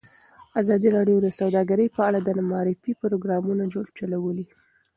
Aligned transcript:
ازادي 0.61 0.89
راډیو 0.97 1.17
د 1.21 1.27
سوداګري 1.39 1.85
په 1.95 2.01
اړه 2.07 2.19
د 2.23 2.29
معارفې 2.49 2.93
پروګرامونه 3.01 3.63
چلولي. 3.97 4.45